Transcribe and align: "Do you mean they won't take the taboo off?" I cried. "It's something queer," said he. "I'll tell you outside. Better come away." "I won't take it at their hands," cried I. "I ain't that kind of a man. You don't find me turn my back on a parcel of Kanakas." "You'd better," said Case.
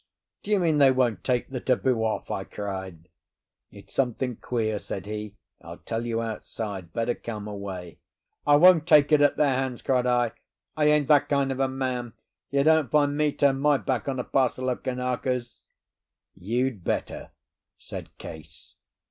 "Do 0.41 0.49
you 0.49 0.59
mean 0.59 0.79
they 0.79 0.89
won't 0.89 1.23
take 1.23 1.49
the 1.49 1.59
taboo 1.59 2.03
off?" 2.03 2.31
I 2.31 2.43
cried. 2.43 3.07
"It's 3.69 3.93
something 3.93 4.35
queer," 4.37 4.79
said 4.79 5.05
he. 5.05 5.35
"I'll 5.61 5.77
tell 5.77 6.07
you 6.07 6.23
outside. 6.23 6.91
Better 6.91 7.13
come 7.13 7.47
away." 7.47 7.99
"I 8.47 8.55
won't 8.55 8.87
take 8.87 9.11
it 9.11 9.21
at 9.21 9.37
their 9.37 9.53
hands," 9.53 9.83
cried 9.83 10.07
I. 10.07 10.31
"I 10.75 10.85
ain't 10.85 11.07
that 11.09 11.29
kind 11.29 11.51
of 11.51 11.59
a 11.59 11.67
man. 11.67 12.13
You 12.49 12.63
don't 12.63 12.89
find 12.89 13.15
me 13.15 13.31
turn 13.31 13.59
my 13.59 13.77
back 13.77 14.07
on 14.09 14.19
a 14.19 14.23
parcel 14.23 14.71
of 14.71 14.81
Kanakas." 14.81 15.59
"You'd 16.33 16.83
better," 16.83 17.29
said 17.77 18.17
Case. 18.17 18.73